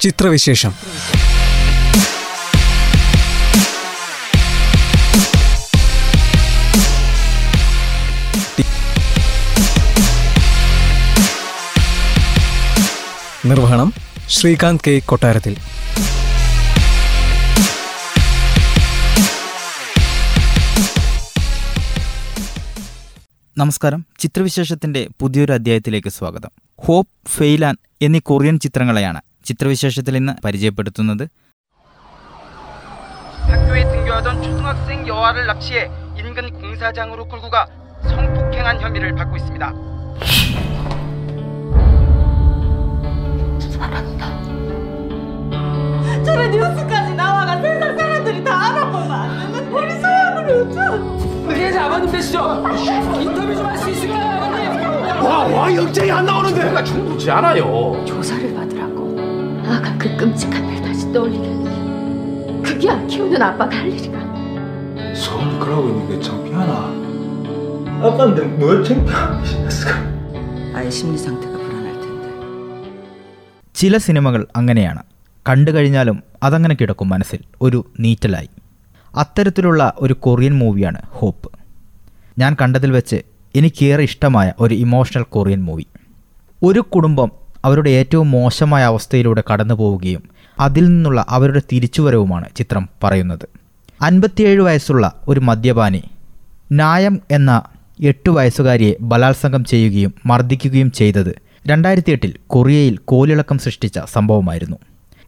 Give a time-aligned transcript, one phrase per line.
[0.00, 0.74] ചിത്രവിശേഷം.
[13.44, 13.92] നിർവഹണം
[14.28, 15.56] ശ്രീകാന്ത് കെ കൊട്ടാരത്തിൽ.
[23.58, 24.06] നമസ്കാരം.
[24.18, 26.50] ചിത്രവിശേഷത്തിന്റെ പുതിയൊരു അധ്യായത്തിലേക്ക് സ്വാഗതം.
[26.86, 31.27] ഹോപ്പ് ഫെയിലാൻ എന്നീ കൊറിയൻ ചിത്രങ്ങളെയാണ് ചിത്രവിശേഷത്തിൽ ഇന്ന് പരിചയപ്പെടുത്തുന്നത്
[33.47, 37.67] 학교에 등교하던 초등학생 여아를 납치해 인근 공사장으로 끌고 가
[38.03, 39.73] 성폭행한 혐의를 받고 있습니다.
[46.23, 50.69] 저런 뉴스까지 나와가 세상 사람들이 다 알아보면 안 되는 우리 소영을
[51.49, 52.63] 어쩌 얘 잡았는데 시죠
[53.21, 55.25] 인터뷰 좀 할 수 있을까요 형님?
[55.25, 58.66] 와 영장이 안 나오는데 내가 충분치 않아요 조사를 받으라고
[59.67, 64.19] 아가 그 끔찍한 일 다시 떠올리다니 그게 안 키우는 아빠가 할 일이가
[65.15, 66.73] 서울이 그러고 있는 게 창피하나
[68.07, 69.91] 아빠인데 뭘 창피하고 싶었을까
[70.75, 72.27] 아이 심리 상태가 불안할 텐데
[73.73, 75.01] ചില സിനിമകൾ അങ്ങനെയാണ്
[75.45, 78.49] കണ്ടു കഴിഞ്ഞാലും അതങ്ങനെ കിടക്കും മനസ്സിൽ ഒരു നീറ്റലായി
[79.13, 81.49] അത്തരത്തിലുള്ള ഒരു കൊറിയൻ മൂവിയാണ് ഹോപ്പ്
[82.37, 83.17] ഞാൻ കണ്ടതിൽ വെച്ച്
[83.55, 85.85] എനിക്കേറെ ഇഷ്ടമായ ഒരു ഇമോഷണൽ കൊറിയൻ മൂവി
[86.61, 87.29] ഒരു കുടുംബം
[87.64, 90.22] അവരുടെ ഏറ്റവും മോശമായ അവസ്ഥയിലൂടെ കടന്നു പോവുകയും
[90.60, 93.48] അതിൽ നിന്നുള്ള അവരുടെ തിരിച്ചുവരവുമാണ് ചിത്രം പറയുന്നത്.
[94.02, 96.02] അൻപത്തിയേഴ് വയസ്സുള്ള ഒരു മദ്യപാനി
[96.72, 97.62] നായം എന്ന
[98.00, 101.34] എട്ട് വയസ്സുകാരിയെ ബലാത്സംഗം ചെയ്യുകയും മർദ്ദിക്കുകയും ചെയ്തത്
[101.66, 104.76] രണ്ടായിരത്തി എട്ടിൽ കൊറിയയിൽ കോലിളക്കം സൃഷ്ടിച്ച സംഭവമായിരുന്നു.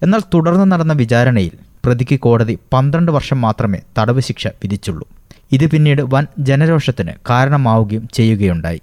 [0.03, 1.51] എന്നാൽ തുടർന്ന് നടന്ന വിചാരണയിൽ
[1.84, 5.08] പ്രതിക്ക് കോടതി പന്ത്രണ്ട് വർഷം മാത്രമേ തടവ് ശിക്ഷ വിധിച്ചുള്ളൂ.
[5.53, 8.81] ഇത് പിന്നീട് വൻ ജനരോഷത്തിന് കാരണമാവുകയും ചെയ്യുകയുണ്ടായി.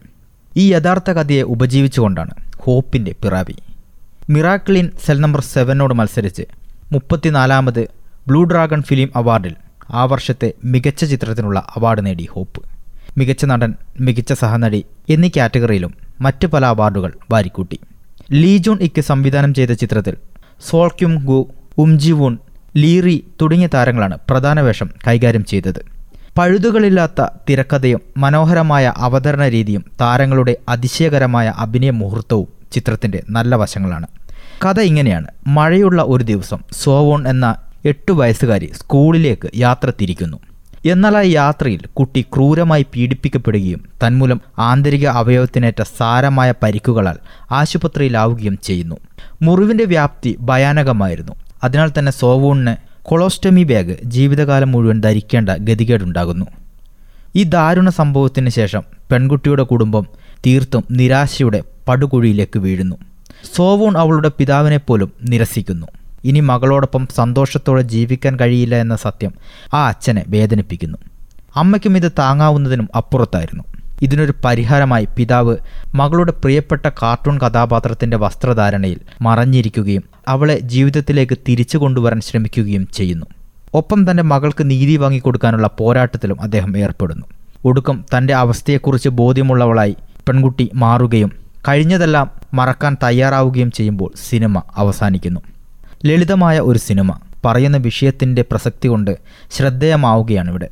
[0.58, 2.32] ഈ യഥാർത്ഥ കഥയെ ഉപജീവിച്ചുകൊണ്ടാണ്
[2.68, 3.56] ഹോപ്പിന്റെ പിറാവി.
[4.30, 6.44] മിറാക്കിളിൻ സെൽ നമ്പർ സെവനോട് മത്സരിച്ച്
[6.92, 7.88] മുപ്പത്തിനാലാമത്
[8.28, 9.56] ബ്ലൂ ഡ്രാഗൺ ഫിലിം അവാർഡിൽ
[9.90, 12.62] ആ വർഷത്തെ മികച്ച ചിത്രത്തിനുള്ള അവാർഡ് നേടി ഹോപ്പ്.
[13.18, 17.80] മികച്ച നടൻ മികച്ച സഹനടി എന്നീ കാറ്റഗറിയിലും മറ്റ് പല അവാർഡുകൾ വാരിക്കൂട്ടി.
[18.32, 20.16] ലീജോൺ ഇക്ക് സംവിധാനം ചെയ്ത ചിത്രത്തിൽ
[20.70, 22.38] സോൾ ക്യും ഗു ഉംജി വൂൺ
[22.78, 25.82] ലീറി തുടങ്ങിയ താരങ്ങളാണ് പ്രധാന വേഷം കൈകാര്യം ചെയ്തത്.
[26.38, 34.08] പഴുതുകളില്ലാത്ത തിരക്കഥയും മനോഹരമായ അവതരണ രീതിയും താരങ്ങളുടെ അതിശയകരമായ അഭിനയ മുഹൂർത്തവും ചിത്രത്തിന്റെ നല്ല വശങ്ങളാണ്.
[34.66, 35.28] കഥ ഇങ്ങനെയാണ്.
[35.48, 37.56] മഴയുള്ള ഒരു ദിവസം സോവോൺ എന്ന
[37.86, 40.38] എട്ട് വയസ്സുകാരി സ്കൂളിലേക്ക് യാത്ര തിരിക്കുന്നു.
[40.86, 47.16] എന്നാൽ ആ യാത്രയിൽ കുട്ടി ക്രൂരമായി പീഡിപ്പിക്കപ്പെടുകയും തന്മൂലം ആന്തരിക അവയവത്തിനേറ്റ സാരമായ പരിക്കുകളാൽ
[47.52, 48.96] ആശുപത്രിയിലാവുകയും ചെയ്യുന്നു.
[49.42, 51.34] മുറിവിന്റെ വ്യാപ്തി ഭയാനകമായിരുന്നു.
[51.64, 56.46] അതിനാൽ തന്നെ സോവൂണിന് കൊളോസ്റ്റമി ബാഗ് ജീവിതകാലം മുഴുവൻ ധരിക്കേണ്ട ഗതികേടുണ്ടാകുന്നു.
[57.38, 60.06] ഈ ദാരുണ സംഭവത്തിന് ശേഷം പെൺകുട്ടിയുടെ കുടുംബം
[60.46, 62.96] തീർത്തും നിരാശയുടെ പടുകുഴിയിലേക്ക് വീഴുന്നു.
[63.56, 65.88] സോവൂൺ അവളുടെ പിതാവിനെ പോലും നിരസിക്കുന്നു.
[66.24, 69.34] ഇനി മകളോടൊപ്പം സന്തോഷത്തോടെ ജീവിക്കാൻ കഴിയില്ല എന്ന സത്യം
[69.74, 70.98] ആ അച്ഛനെ വേദനിപ്പിക്കുന്നു.
[71.56, 73.64] അമ്മയ്ക്കും ഇത് താങ്ങാവുന്നതിനും അപ്പുറത്തായിരുന്നു.
[74.02, 75.58] ഇതിനൊരു പരിഹാരമായി പിതാവ്
[75.96, 83.26] മകളുടെ പ്രിയപ്പെട്ട കാർട്ടൂൺ കഥാപാത്രത്തിന്റെ വസ്ത്രധാരണയിൽ മറഞ്ഞിരിക്കുകയും അവളെ ജീവിതത്തിലേക്ക് തിരിച്ചു കൊണ്ടുവരാൻ ശ്രമിക്കുകയും ചെയ്യുന്നു.
[83.78, 87.26] ഒപ്പം തന്റെ മകൾക്ക് നീതി വാങ്ങിക്കൊടുക്കാനുള്ള പോരാട്ടത്തിലും അദ്ദേഹം ഏർപ്പെടുന്നു.
[87.66, 89.96] ഒടുക്കം തന്റെ അവസ്ഥയെക്കുറിച്ച് ബോധ്യമുള്ളവളായി
[90.28, 91.32] പെൺകുട്ടി മാറുകയും
[91.68, 95.42] കഴിഞ്ഞതെല്ലാം മറക്കാൻ തയ്യാറാവുകയും ചെയ്യുമ്പോൾ സിനിമ അവസാനിക്കുന്നു.
[96.06, 97.10] ലളിതമായ ഒരു സിനിമ
[97.46, 99.18] പറയുന്ന വിഷയത്തിന്റെ പ്രസക്തി കൊണ്ട്
[99.52, 100.70] ശ്രദ്ധേയമാവുകയാണ് ഇവിടെ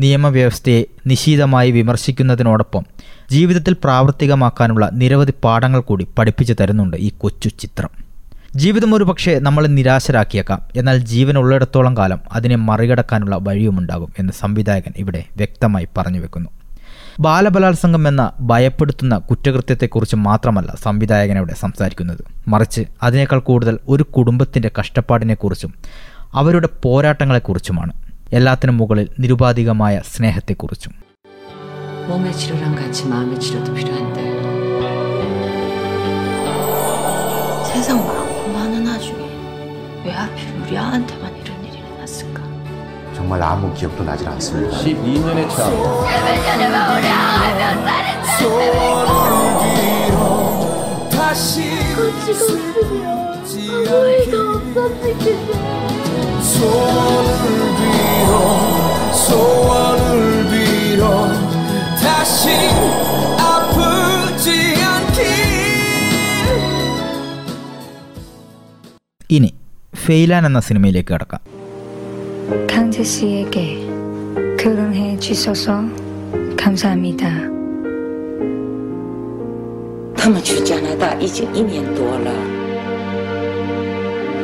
[0.00, 2.84] നിയമവ്യവസ്ഥയെ നിശീതമായി വിമർശിക്കുന്നതിനോടൊപ്പം
[3.30, 8.05] ജീവിതത്തിൽ പ്രാവർത്തികമാക്കാനുള്ള നിരവധി പാഠങ്ങൾ കൂടി പഠിപ്പിച്ചു തരുന്നുണ്ട് ഈ കൊച്ചു ചിത്രം.
[8.55, 15.23] ജീവിതം ഒരു പക്ഷേ നമ്മളെ നിരാശരാക്കിയേക്കാം എന്നാൽ ജീവൻ ഉള്ളിടത്തോളം കാലം അതിനെ മറികടക്കാനുള്ള വഴിയുമുണ്ടാകും എന്ന് സംവിധായകൻ ഇവിടെ
[15.37, 16.49] വ്യക്തമായി പറഞ്ഞു വെക്കുന്നു
[17.19, 25.73] ബാലബലാത്സംഗം എന്ന ഭയപ്പെടുത്തുന്ന കുറ്റകൃത്യത്തെക്കുറിച്ച് മാത്രമല്ല സംവിധായകൻ ഇവിടെ സംസാരിക്കുന്നത് മറിച്ച് അതിനേക്കാൾ കൂടുതൽ ഒരു കുടുംബത്തിൻ്റെ കഷ്ടപ്പാടിനെക്കുറിച്ചും
[26.33, 27.93] അവരുടെ പോരാട്ടങ്ങളെക്കുറിച്ചുമാണ്
[28.33, 30.93] എല്ലാത്തിനും മുകളിൽ നിരുപാധികമായ സ്നേഹത്തെക്കുറിച്ചും
[32.03, 34.17] 몸의 치료랑 같이 마음의 치료도 필요한데
[37.65, 38.14] 세상
[40.66, 42.42] 우리 아한테만 이런 일이 일어났을까?
[43.14, 44.76] 정말 아무 기억도 나질 않습니다.
[44.78, 45.70] 12년의 차
[51.94, 55.56] 그 지금 아무 일도 없었을 텐데
[69.28, 69.52] ഇനി
[70.05, 71.33] ഫെയിലാൻ എന്ന സിനിമയിലേക്ക് കടക്കാം
[72.71, 73.55] 강재 씨에게
[74.61, 75.65] 결혼해 주셔서
[76.61, 77.23] 감사합니다.
[80.17, 82.27] 他们去加拿大已经一年多了，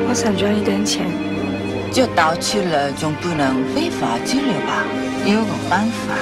[0.05, 1.05] 我 我想赚一点钱。
[1.91, 4.85] 就盗取了，总不能非法拘留吧？
[5.25, 6.15] 有个办法。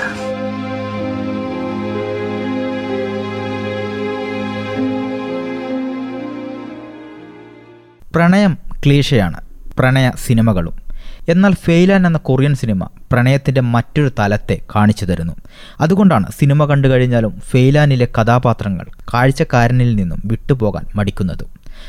[8.12, 9.41] പ്രണയം ക്ലീഷയാണ്
[9.79, 10.91] പ്രണയ സിനിമകളും.
[11.29, 15.33] എന്നാൽ ഫെയിലാൻ എന്ന കൊറിയൻ സിനിമ പ്രണയത്തിന്റെ മറ്റൊരു തലത്തെ കാണിച്ചു തരുന്നു.
[15.81, 21.45] അതുകൊണ്ടാണ് സിനിമ കണ്ടു കഴിഞ്ഞാലും ഫെയിലാനിലെ കഥാപാത്രങ്ങൾ കാഴ്ചക്കാരനിൽ നിന്നും വിട്ടുപോകാൻ മടിക്കുന്നത്.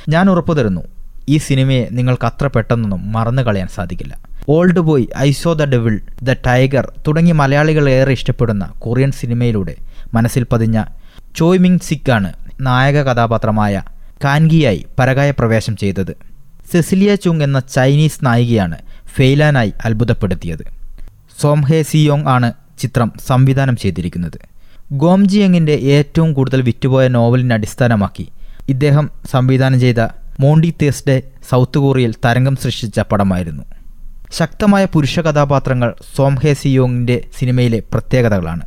[0.09, 0.81] ഞാൻ ഉറപ്പു തരുന്നു
[1.29, 4.17] ഈ സിനിമയെ നിങ്ങൾക്ക് അത്ര പെട്ടെന്നൊന്നും മറന്നു കളയാൻ സാധിക്കില്ല.
[4.49, 9.75] Old boy I saw the devil the tiger തുടങ്ങി മലയാളികൾ ഏറെ ഇഷ്ടപ്പെടുന്ന കൊറിയൻ സിനിമയിലൂടെ
[10.13, 10.83] മനസ്സിൽ പതിഞ്ഞ
[11.35, 13.81] ചോയ് മിങ് സിക്കാണ് നായക കഥാപാത്രമായ
[14.25, 16.30] കാൻഗിയായി പരകായ പ്രവേശം ചെയ്തത്.
[16.73, 18.77] സെസിലിയ ചുങ് എന്ന ചൈനീസ് നായികയാണ്
[19.15, 20.63] ഫെയ്ലാനായി അത്ഭുതപ്പെടുത്തിയത്.
[21.41, 24.39] സോംഹെ സിയോങ് ആണ് ചിത്രം സംവിധാനം ചെയ്തിരിക്കുന്നത്.
[24.91, 28.27] ഗോംജിയങ്ങിന്റെ ഏറ്റവും കൂടുതൽ വിറ്റുപോയ നോവലിനെ അടിസ്ഥാനമാക്കി
[28.69, 30.07] ഇദ്ദേഹം സംവിധാനം ചെയ്ത
[30.39, 33.63] മോണ്ടി തേസ്ഡെ സൗത്ത് കൊറിയയിൽ തരംഗം സൃഷ്ടിച്ച പടമായിരുന്നു.
[34.31, 38.61] ശക്തമായ പുരുഷ കഥാപാത്രങ്ങൾ സോംഹെ സിയോങ്ങിന്റെ സിനിമയിലെ പ്രത്യേകതകളാണ്.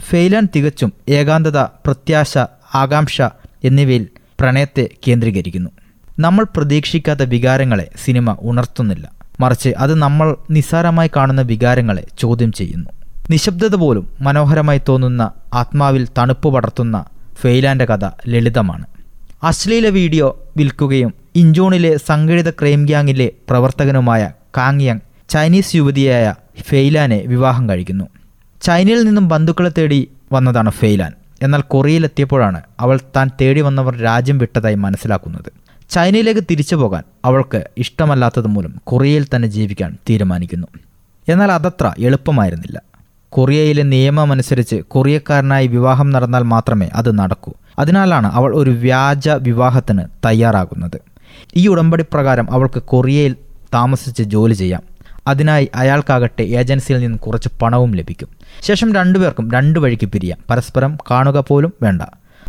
[0.00, 2.38] ഫെയ്ലാൻ തികച്ചും ഏകാന്തത പ്രത്യാശ
[2.74, 3.22] ആകാംക്ഷ
[3.64, 4.06] എന്നിവയിൽ
[4.40, 5.70] പ്രണയത്തെ കേന്ദ്രീകരിക്കുന്നു.
[6.18, 9.08] നമ്മൾ പ്രതീക്ഷിക്കാത്ത വികാരങ്ങളെ സിനിമ ഉണർത്തുന്നില്ല.
[9.40, 12.90] മറിച്ച് അത് നമ്മൾ നിസ്സാരമായി കാണുന്ന വികാരങ്ങളെ ചോദ്യം ചെയ്യുന്നു.
[13.30, 17.04] നിശബ്ദത പോലും മനോഹരമായി തോന്നുന്ന ആത്മാവിൽ തണുപ്പ് പടർത്തുന്ന
[17.40, 18.86] ഫെയ്ലാന്റെ കഥ ലളിതമാണ്.
[19.42, 28.04] അശ്ലീല വീഡിയോ വിൽക്കുകയും ഇഞ്ചോണിലെ സംഘടിത ക്രൈം ഗ്യാങ്ങിലെ പ്രവർത്തകനുമായ കാങ്യങ് ചൈനീസ് യുവതിയായ ഫെയ്ലാനെ വിവാഹം കഴിക്കുന്നു.
[28.62, 31.12] ചൈനയിൽ നിന്നും ബന്ധുക്കളെ തേടി വന്നതാണ് ഫെയ്ലാൻ.
[31.42, 35.65] എന്നാൽ കൊറിയയിലെത്തിയപ്പോഴാണ് അവൾ താൻ തേടി വന്നവർ രാജ്യം വിട്ടതായി മനസ്സിലാക്കുന്നത്.
[35.90, 40.66] ചൈനയിലേക്ക് തിരിച്ചു പോകാൻ അവൾക്ക് ഇഷ്ടമല്ലാത്തത് മൂലം കൊറിയയിൽ തന്നെ ജീവിക്കാൻ തീരുമാനിക്കുന്നു.
[41.28, 42.82] എന്നാൽ അതത്ര എളുപ്പമായിരുന്നില്ല.
[43.28, 47.52] കൊറിയയിലെ നിയമമനുസരിച്ച് കൊറിയക്കാരനായി വിവാഹം നടന്നാൽ മാത്രമേ അത് നടക്കൂ.
[47.78, 51.00] അതിനാലാണ് അവൾ ഒരു വ്യാജ വിവാഹത്തിന് തയ്യാറാകുന്നത്.
[51.56, 53.36] ഈ ഉടമ്പടി പ്രകാരം അവൾക്ക് കൊറിയയിൽ
[53.74, 54.82] താമസിച്ച് ജോലി ചെയ്യാം.
[55.26, 58.28] അതിനായി അയാൾക്കാകട്ടെ ഏജൻസിയിൽ നിന്ന് കുറച്ച് പണവും ലഭിക്കും.
[58.62, 60.38] ശേഷം രണ്ടുപേർക്കും രണ്ടു വഴിക്ക് പിരിയാം.
[60.50, 62.02] പരസ്പരം കാണുക പോലും വേണ്ട.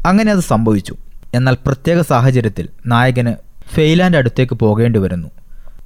[0.05, 0.95] അങ്ങനെ അത് സംഭവിച്ചു.
[1.33, 3.33] എന്നാൽ പ്രത്യേക സാഹചര്യത്തിൽ നായകന്
[3.73, 5.27] ഫെയ്ലാന്റെ അടുത്തേക്ക് പോകേണ്ടി വരുന്നു.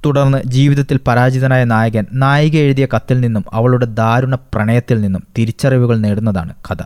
[0.06, 6.76] തുടർന്ന് ജീവിതത്തിൽ പരാജിതനായ നായകൻ നായിക എഴുതിയ കത്തിൽ നിന്നും അവളുടെ ദാരുണ പ്രണയത്തിൽ നിന്നും തിരിച്ചറിവുകൾ നേടുന്നതാണ് കഥ.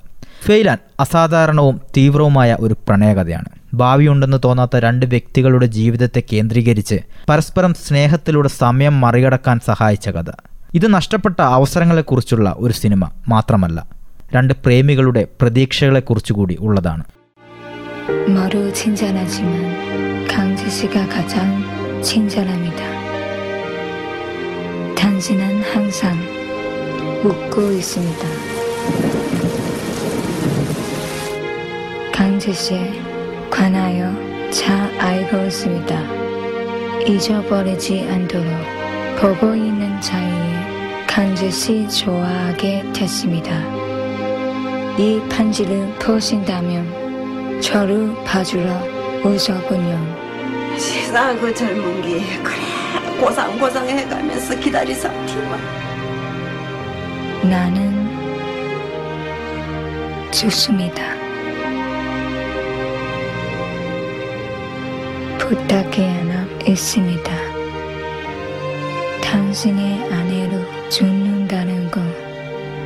[0.45, 3.45] ഫെയിലാൻ അസാധാരണവും തീവ്രവുമായ ഒരു പ്രണയകഥയാണ്.
[3.75, 6.95] ഭാവിയുണ്ടെന്ന് തോന്നാത്ത രണ്ട് വ്യക്തികളുടെ ജീവിതത്തെ കേന്ദ്രീകരിച്ച്
[7.29, 10.31] പരസ്പരം സ്നേഹത്തിലൂടെ സമയം മറികടക്കാൻ സഹായിച്ച കഥ.
[10.75, 13.87] ഇത് നഷ്ടപ്പെട്ട അവസരങ്ങളെക്കുറിച്ചുള്ള ഒരു സിനിമ മാത്രമല്ല
[14.35, 17.05] രണ്ട് പ്രേമികളുടെ പ്രതീക്ഷകളെക്കുറിച്ചുകൂടി ഉള്ളതാണ്.
[18.09, 21.61] 머루 친절하지만 강지 씨가 가장
[22.01, 22.77] 친절합니다.
[24.95, 26.17] 당신은 항상
[27.25, 28.29] 웃고 있습니다.
[32.13, 32.93] 강지 씨에
[33.51, 34.13] 관하여
[34.51, 37.07] 잘 알고 있습니다.
[37.09, 38.47] 잊어버리지 않도록
[39.19, 43.51] 보고 있는 사이에 강지 씨 좋아하게 됐습니다.
[44.97, 47.06] 이 편지를 보신다면
[47.61, 48.65] 저를 봐주러
[49.25, 50.77] 오셨군요.
[50.79, 52.57] 세상 그 젊은 게 그래
[53.21, 55.61] 고상고상 해가면서 기다리삼티만
[57.45, 58.07] 나는
[60.31, 61.03] 죽습니다.
[65.39, 67.31] 부탁이 하나 있습니다.
[69.23, 72.01] 당신의 아내로 죽는다는 거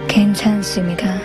[0.06, 1.19] 괜찮습니까?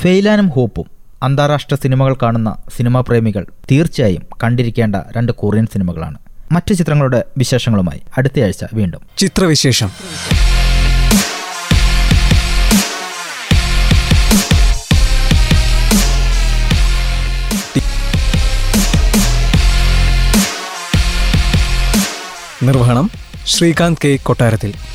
[0.00, 0.84] ഫെയ്ലാനും ഹോപ്പും
[1.22, 6.18] അന്താരാഷ്ട്ര സിനിമകൾ കാണുന്ന സിനിമാ പ്രേമികൾ തീർച്ചയായും കണ്ടിരിക്കേണ്ട രണ്ട് കൊറിയൻ സിനിമകളാണ്.
[6.52, 9.00] മറ്റു ചിത്രങ്ങളുടെ വിശേഷങ്ങളുമായി അടുത്തയാഴ്ച വീണ്ടും.
[9.18, 9.90] ചിത്രവിശേഷം.
[22.62, 23.10] നിർവഹണം
[23.46, 24.89] ശ്രീകാന്ത് കെ കൊട്ടാരത്തിൽ.